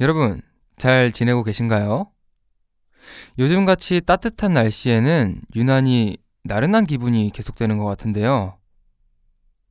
[0.00, 0.40] 여러분
[0.76, 2.10] 잘 지내고 계신가요?
[3.38, 8.58] 요즘같이 따뜻한 날씨에는 유난히 나른한 기분이 계속되는 것 같은데요.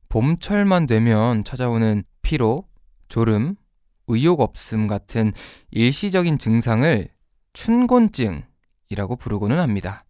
[0.08, 2.66] 봄철만 되면 찾아오는 피로,
[3.08, 3.56] 졸음,
[4.06, 5.32] 의욕 없음 같은
[5.70, 7.08] 일시적인 증상을
[7.52, 10.04] 춘곤증이라고 부르고는 합니다.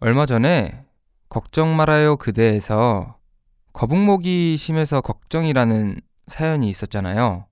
[0.00, 0.84] 얼마 전에
[1.28, 3.18] 걱정 말아요 그대에서
[3.72, 7.46] 거북목이 심해서 걱정이라는 사연이 있었잖아요.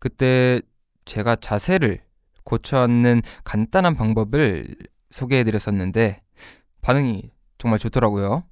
[0.00, 0.60] 그때
[1.04, 2.00] 제가 자세를
[2.42, 4.74] 고쳐 앉는 간단한 방법을
[5.10, 6.22] 소개해 드렸었는데
[6.80, 8.42] 반응이 정말 좋더라고요.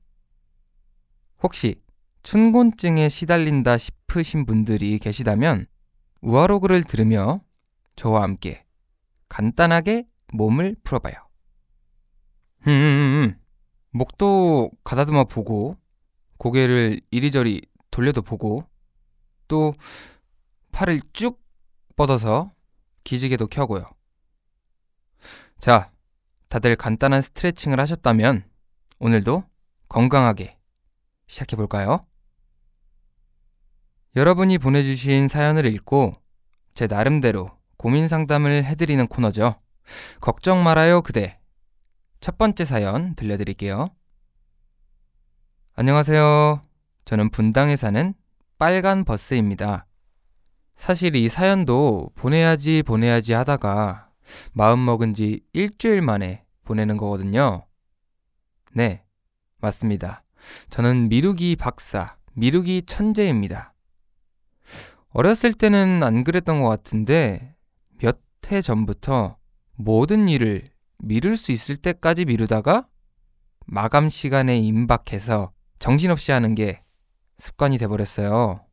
[1.43, 1.81] 혹시
[2.23, 5.67] 춘곤증에 시달린다 싶으신 분들이 계시다면
[6.21, 7.39] 우아로그를 들으며
[7.97, 8.65] 저와 함께
[9.29, 11.15] 간단하게 몸을 풀어봐요.
[12.67, 13.39] 음.
[13.91, 15.77] 목도 가다듬어 보고
[16.37, 18.65] 고개를 이리저리 돌려도 보고
[19.49, 19.75] 또
[20.79, 21.43] 팔을 쭉
[21.97, 22.53] 뻗어서
[23.03, 23.83] 기지개도 켜고요.
[25.59, 25.91] 자,
[26.49, 28.49] 다들 간단한 스트레칭을 하셨다면
[29.01, 29.43] 오늘도
[29.89, 30.57] 건강하게
[31.27, 32.01] 시작해 볼까요?
[34.15, 36.15] 여러분이 보내주신 사연을 읽고
[36.75, 39.61] 제 나름대로 고민 상담을 해드리는 코너죠.
[40.21, 41.41] 걱정 말아요, 그대.
[42.21, 43.89] 첫 번째 사연 들려드릴게요.
[45.75, 46.63] 안녕하세요.
[47.05, 48.15] 저는 분당에 사는
[48.59, 49.88] 빨간 버스입니다.
[50.79, 54.11] 사실 이 사연도 보내야지 보내야지 하다가
[54.53, 57.67] 마음 먹은 지 일주일 만에 보내는 거거든요.
[58.73, 59.03] 네,
[59.59, 60.23] 맞습니다.
[60.71, 63.75] 저는 미루기 박사, 미루기 천재입니다.
[65.11, 67.57] 어렸을 때는 안 그랬던 것 같은데
[68.01, 68.21] 몇
[68.51, 69.37] 해 전부터
[69.75, 72.87] 모든 일을 미룰 수 있을 때까지 미루다가
[73.67, 76.83] 마감 시간에 임박해서 정신없이 하는 게
[77.39, 78.68] 습관이 돼버렸어요.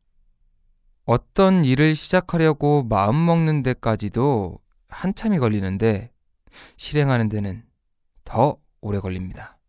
[1.05, 6.11] 어떤 일을 시작하려고 마음먹는 데까지도 한참이 걸리는데
[6.77, 7.63] 실행하는 데는
[8.23, 9.59] 더 오래 걸립니다.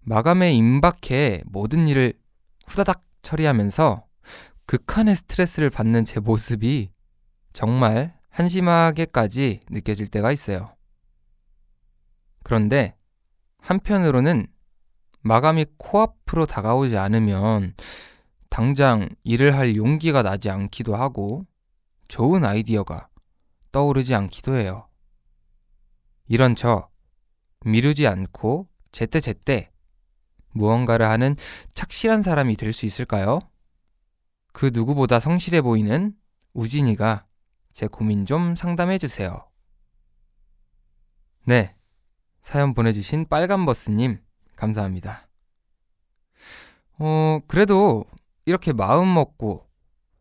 [0.00, 2.14] 마감에 임박해 모든 일을
[2.66, 4.04] 후다닥 처리하면서
[4.66, 6.90] 극한의 스트레스를 받는 제 모습이
[7.52, 10.74] 정말 한심하게까지 느껴질 때가 있어요.
[12.42, 12.96] 그런데
[13.60, 14.46] 한편으로는
[15.20, 17.74] 마감이 코앞으로 다가오지 않으면
[18.48, 21.46] 당장 일을 할 용기가 나지 않기도 하고
[22.08, 23.08] 좋은 아이디어가
[23.72, 24.88] 떠오르지 않기도 해요.
[26.26, 26.88] 이런 저
[27.64, 29.70] 미루지 않고 제때제때
[30.52, 31.34] 무언가를 하는
[31.72, 33.40] 착실한 사람이 될 수 있을까요?
[34.52, 36.14] 그 누구보다 성실해 보이는
[36.54, 37.26] 우진이가
[37.72, 39.48] 제 고민 좀 상담해 주세요.
[41.44, 41.74] 네.
[42.42, 44.20] 사연 보내주신 빨간버스님,
[44.56, 45.28] 감사합니다.
[46.98, 48.04] 어, 그래도
[48.48, 49.68] 이렇게 마음 먹고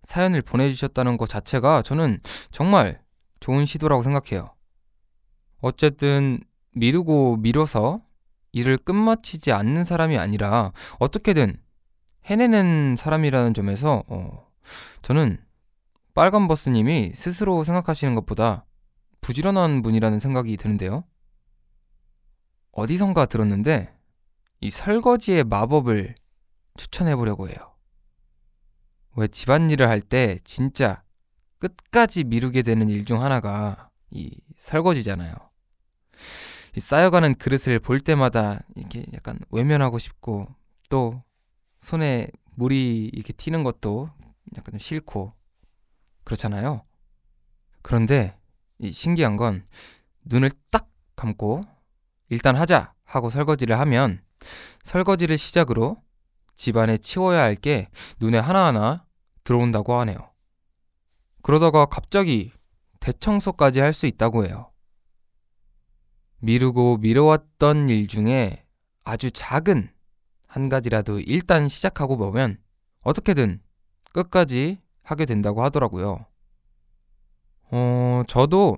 [0.04, 2.20] 사연을 보내주셨다는 것 자체가 저는
[2.52, 3.02] 정말
[3.40, 4.54] 좋은 시도라고 생각해요.
[5.60, 6.40] 어쨌든
[6.72, 8.02] 미루고 미뤄서
[8.52, 11.58] 일을 끝마치지 않는 사람이 아니라 어떻게든
[12.26, 14.48] 해내는 사람이라는 점에서 어,
[15.02, 15.42] 저는
[16.14, 18.66] 빨간 버스님이 스스로 생각하시는 것보다
[19.22, 21.06] 부지런한 분이라는 생각이 드는데요.
[22.74, 23.94] 어디선가 들었는데
[24.60, 26.16] 이 설거지의 마법을
[26.76, 27.67] 추천해 보려고 해요.
[29.18, 31.04] 왜 집안일을 할 때 진짜
[31.60, 35.34] 끝까지 미루게 되는 일 중 하나가 이 설거지잖아요.
[36.76, 40.48] 이 쌓여가는 그릇을 볼 때마다 이렇게 약간 외면하고 싶고
[40.90, 41.24] 또
[41.80, 44.12] 손에 물이 이렇게 튀는 것도
[44.56, 45.34] 약간 좀 싫고
[46.24, 46.84] 그렇잖아요.
[47.82, 48.38] 그런데
[48.78, 49.66] 이 신기한 건
[50.26, 51.63] 눈을 딱 감고
[52.30, 54.22] 일단 하자 하고 설거지를 하면
[54.84, 55.98] 설거지를 시작으로
[56.56, 57.88] 집안에 치워야 할 게
[58.20, 59.06] 눈에 하나하나
[59.48, 60.18] 들어온다고 하네요.
[61.42, 62.52] 그러다가 갑자기
[63.00, 64.74] 대청소까지 할 수 있다고 해요.
[66.40, 68.66] 미루고 미뤄왔던 일 중에
[69.06, 69.90] 아주 작은
[70.48, 72.58] 한 가지라도 일단 시작하고 보면
[73.02, 73.62] 어떻게든
[74.12, 76.26] 끝까지 하게 된다고 하더라고요.
[77.72, 78.76] 어, 저도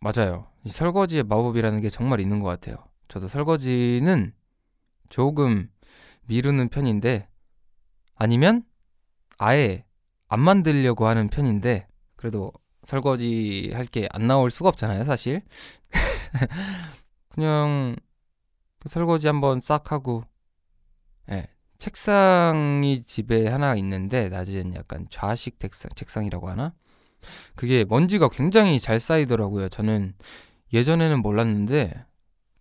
[0.00, 0.48] 맞아요.
[0.64, 2.76] 이 설거지의 마법이라는 게 정말 있는 것 같아요.
[3.08, 4.32] 저도 설거지는
[5.10, 5.70] 조금
[6.22, 7.28] 미루는 편인데
[8.14, 8.64] 아니면
[9.42, 9.84] 아예
[10.28, 11.86] 안 만들려고 하는 편인데
[12.16, 12.52] 그래도
[12.84, 15.42] 설거지 할 게 안 나올 수가 없잖아요, 사실.
[17.28, 17.96] 그냥
[18.80, 20.24] 그 설거지 한번 싹 하고
[21.30, 21.48] 예.
[21.78, 26.74] 책상이 집에 하나 있는데 낮에는 약간 좌식 책상, 책상이라고 하나?
[27.56, 29.68] 그게 먼지가 굉장히 잘 쌓이더라고요.
[29.68, 30.14] 저는
[30.72, 31.92] 예전에는 몰랐는데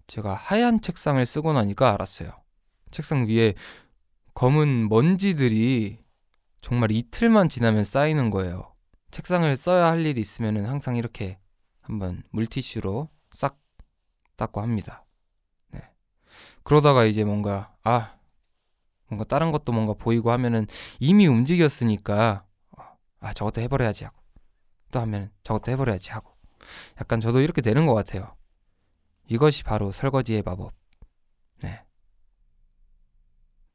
[0.08, 2.32] 제가 하얀 책상을 쓰고 나니까 알았어요.
[2.92, 3.54] 책상 위에
[4.34, 6.01] 검은 먼지들이
[6.62, 8.74] 정말 이틀만 지나면 쌓이는 거예요.
[9.10, 11.38] 책상을 써야 할 일이 있으면 항상 이렇게
[11.82, 13.60] 한번 물티슈로 싹
[14.38, 15.04] 닦고 합니다.
[15.72, 15.82] 네.
[16.64, 18.16] 그러다가 이제 뭔가, 아,
[19.08, 20.66] 뭔가 다른 것도 뭔가 보이고 하면은
[21.00, 22.46] 이미 움직였으니까,
[23.20, 24.18] 아, 저것도 해버려야지 하고,
[24.92, 26.32] 또 하면 저것도 해버려야지 하고,
[27.00, 28.36] 약간 저도 이렇게 되는 것 같아요.
[29.28, 30.74] 이것이 바로 설거지의 마법.
[31.62, 31.84] 네.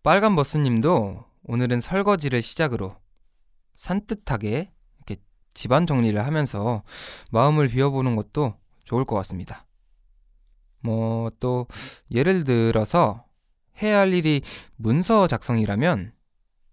[0.02, 2.96] 빨간 버스님도 오늘은 설거지를 시작으로
[3.76, 5.22] 산뜻하게 이렇게
[5.54, 6.82] 집안 정리를 하면서
[7.30, 8.54] 마음을 비워보는 것도
[8.84, 9.66] 좋을 것 같습니다.
[10.80, 11.66] 뭐 또
[12.10, 13.26] 예를 들어서
[13.82, 14.42] 해야 할 일이
[14.76, 16.12] 문서 작성이라면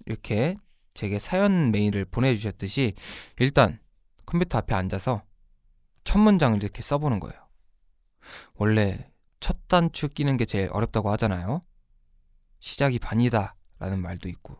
[0.05, 0.57] 이렇게
[0.93, 2.93] 제게 사연 메일을 보내주셨듯이
[3.39, 3.79] 일단
[4.25, 5.23] 컴퓨터 앞에 앉아서
[6.03, 7.47] 첫 문장을 이렇게 써보는 거예요.
[8.55, 9.09] 원래
[9.39, 11.63] 첫 단추 끼는 게 제일 어렵다고 하잖아요.
[12.59, 14.57] 시작이 반이다 라는 말도 있고.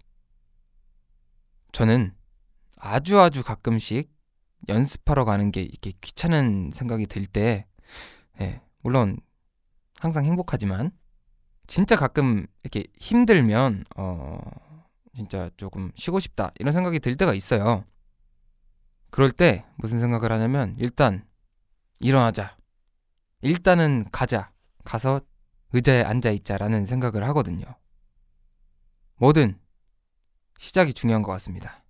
[1.74, 2.16] 저는
[2.78, 4.14] 아주 아주 가끔씩
[4.70, 7.68] 연습하러 가는 게 이렇게 귀찮은 생각이 들 때,
[8.40, 9.18] 예, 물론
[10.00, 10.92] 항상 행복하지만,
[11.68, 14.40] 진짜 가끔 이렇게 힘들면, 어,
[15.16, 17.84] 진짜 조금 쉬고 싶다 이런 생각이 들 때가 있어요.
[19.10, 21.26] 그럴 때 무슨 생각을 하냐면, 일단
[22.00, 22.56] 일어나자.
[23.42, 24.52] 일단은 가자.
[24.84, 25.22] 가서
[25.72, 27.66] 의자에 앉아 있자라는 생각을 하거든요.
[29.16, 29.58] 뭐든
[30.58, 31.84] 시작이 중요한 것 같습니다.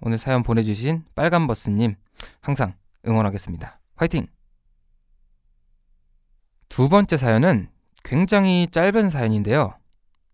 [0.00, 1.96] 오늘 사연 보내주신 빨간버스님
[2.40, 2.74] 항상
[3.06, 3.80] 응원하겠습니다.
[3.96, 4.26] 화이팅!
[6.68, 7.70] 두 번째 사연은
[8.02, 9.78] 굉장히 짧은 사연인데요.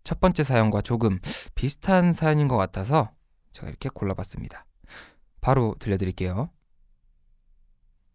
[0.05, 1.19] 첫 번째 사연과 조금
[1.55, 3.11] 비슷한 사연인 것 같아서
[3.53, 4.65] 제가 이렇게 골라봤습니다.
[5.41, 6.51] 바로 들려드릴게요.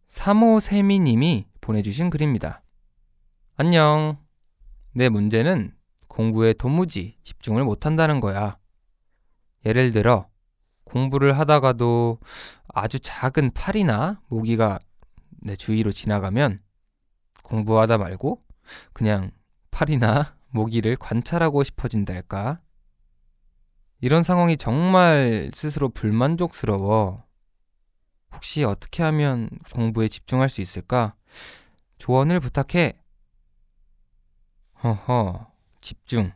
[0.07, 2.63] 3호 세미님이 보내주신 글입니다.
[3.55, 4.17] 안녕.
[4.93, 5.75] 내 문제는
[6.07, 8.57] 공부에 도무지 집중을 못한다는 거야.
[9.65, 10.27] 예를 들어,
[10.83, 12.19] 공부를 하다가도
[12.68, 14.80] 아주 작은 팔이나 모기가
[15.42, 16.62] 내 주위로 지나가면
[17.44, 18.44] 공부하다 말고
[18.94, 19.31] 그냥
[19.71, 22.62] 팔이나 모기를 관찰하고 싶어진달까?
[24.01, 27.24] 이런 상황이 정말 스스로 불만족스러워.
[28.33, 31.16] 혹시 어떻게 하면 공부에 집중할 수 있을까?
[31.98, 32.94] 조언을 부탁해.
[34.83, 35.48] 허허.
[35.80, 36.31] 집중.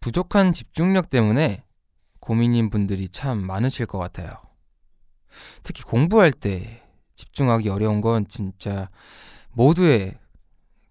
[0.00, 1.64] 부족한 집중력 때문에
[2.28, 4.36] 고민인 분들이 참 많으실 것 같아요.
[5.62, 6.82] 특히 공부할 때
[7.14, 8.90] 집중하기 어려운 건 진짜
[9.52, 10.18] 모두의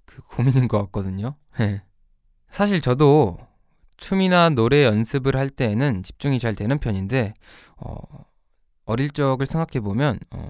[0.05, 1.35] 그 고민인 것 같거든요.
[1.59, 1.83] 예.
[2.49, 3.37] 사실 저도
[3.97, 7.35] 춤이나 노래 연습을 할 때에는 집중이 잘 되는 편인데,
[7.77, 7.99] 어,
[8.85, 10.49] 어릴 적을 생각해 보면, 어,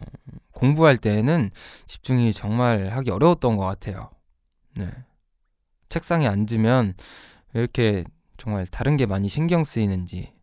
[0.53, 1.51] 공부할 때에는
[1.85, 4.09] 집중이 정말 하기 어려웠던 것 같아요.
[4.77, 4.89] 네.
[5.89, 6.93] 책상에 앉으면
[7.51, 8.05] 왜 이렇게
[8.37, 10.36] 정말 다른 게 많이 신경 쓰이는지.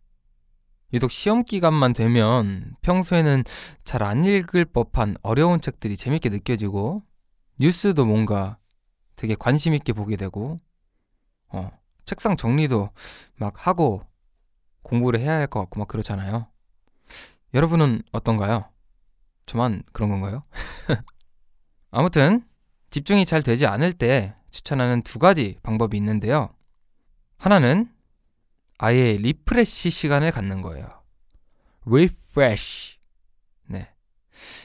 [0.94, 3.44] 유독 시험 기간만 되면 평소에는
[3.84, 7.02] 잘 안 읽을 법한 어려운 책들이 재밌게 느껴지고,
[7.60, 8.58] 뉴스도 뭔가
[9.16, 10.60] 되게 관심 있게 보게 되고,
[11.48, 11.70] 어,
[12.06, 12.90] 책상 정리도
[13.36, 14.02] 막 하고
[14.82, 16.46] 공부를 해야 할 것 같고 막 그렇잖아요.
[17.54, 18.68] 여러분은 어떤가요?
[19.46, 20.42] 저만 그런 건가요?
[21.90, 22.44] 아무튼
[22.90, 26.54] 집중이 잘 되지 않을 때 추천하는 두 가지 방법이 있는데요.
[27.38, 27.93] 하나는
[28.78, 30.88] 아예 refresh 시간을 갖는 거예요.
[31.86, 32.98] refresh.
[33.66, 33.92] 네.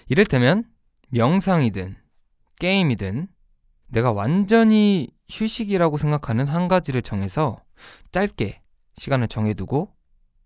[0.07, 0.65] 이를테면
[1.09, 1.97] 명상이든
[2.59, 3.27] 게임이든
[3.87, 7.63] 내가 완전히 휴식이라고 생각하는 한 가지를 정해서
[8.11, 8.61] 짧게
[8.97, 9.93] 시간을 정해두고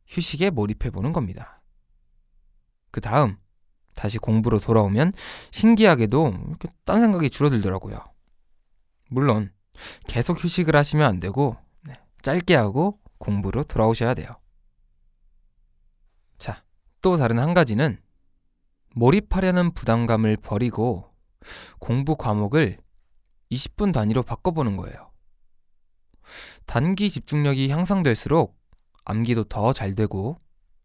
[0.08, 1.62] 휴식에 몰입해 보는 겁니다.
[2.92, 3.38] 그 다음
[3.96, 5.14] 다시 공부로 돌아오면
[5.52, 8.04] 신기하게도 이렇게 딴 생각이 줄어들더라고요.
[9.10, 9.52] 물론
[10.08, 14.30] 계속 휴식을 하시면 안 되고 네, 짧게 하고 공부로 돌아오셔야 돼요.
[16.38, 16.62] 자,
[17.02, 18.02] 또 다른 한 가지는
[18.96, 21.10] 몰입하려는 부담감을 버리고
[21.80, 22.80] 공부 과목을
[23.50, 25.12] 20분 단위로 바꿔보는 거예요.
[26.66, 28.58] 단기 집중력이 향상될수록
[29.06, 30.38] 암기도 더 잘 되고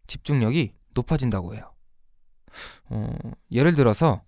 [0.07, 1.75] 집중력이 높아진다고 해요.
[2.91, 3.13] 어,
[3.51, 4.23] 예를 들어서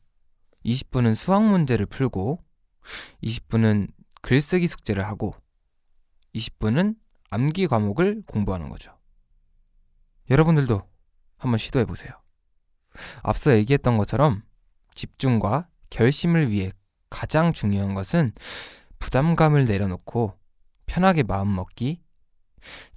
[0.65, 2.45] 20분은 수학 문제를 풀고
[3.23, 5.35] 20분은 글쓰기 숙제를 하고
[6.35, 6.97] 20분은
[7.31, 8.97] 암기 과목을 공부하는 거죠.
[10.29, 10.83] 여러분들도
[11.39, 12.13] 한번 시도해 보세요.
[13.23, 14.43] 앞서 얘기했던 것처럼
[14.95, 16.73] 집중과 결심을 위해
[17.09, 18.33] 가장 중요한 것은
[18.99, 20.39] 부담감을 내려놓고
[20.87, 22.03] 편하게 마음 먹기,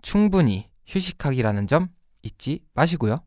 [0.02, 1.90] 충분히 휴식하기라는 점
[2.24, 3.24] 잊지 마시고요.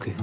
[0.00, 0.16] 로그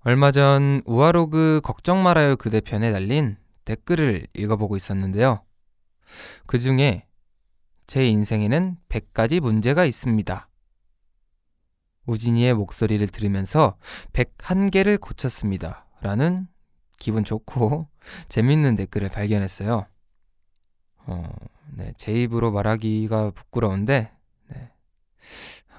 [0.00, 5.44] 얼마 전 우아로그 걱정 말아요 그대 편에 달린 댓글을 읽어보고 있었는데요.
[6.46, 7.06] 그 중에
[7.86, 10.48] 제 인생에는 100가지 문제가 있습니다.
[12.06, 13.76] 우진이의 목소리를 들으면서
[14.12, 15.86] 101개를 고쳤습니다.
[16.00, 16.48] 라는
[16.98, 17.86] 기분 좋고
[18.28, 19.86] 재밌는 댓글을 발견했어요.
[21.06, 21.28] 어,
[21.74, 24.10] 네, 제 입으로 말하기가 부끄러운데,
[24.48, 24.70] 네.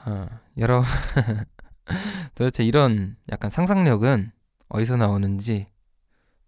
[0.05, 0.27] 어,
[0.57, 0.83] 여러,
[2.35, 4.31] 도대체 이런 약간 상상력은
[4.69, 5.67] 어디서 나오는지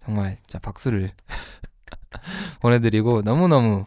[0.04, 1.12] 정말 자 박수를
[2.62, 3.86] 보내드리고 너무너무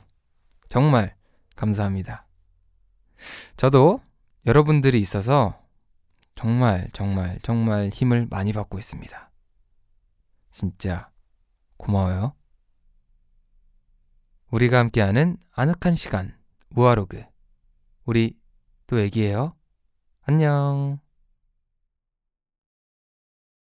[0.68, 1.14] 정말
[1.57, 2.26] 감사합니다.
[3.57, 4.00] 저도
[4.47, 5.61] 여러분들이 있어서
[6.35, 9.30] 정말 정말 정말 힘을 많이 받고 있습니다.
[10.50, 11.11] 진짜
[11.76, 12.38] 고마워요.
[14.50, 16.35] 우리가 함께하는 아늑한 시간
[16.75, 17.25] 우아로그
[18.05, 18.38] 우리
[18.87, 19.55] 또 얘기해요.
[20.23, 20.99] 안녕.